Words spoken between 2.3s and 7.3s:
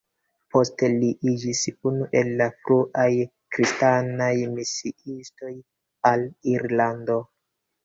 la fruaj kristanaj misiistoj al Irlando.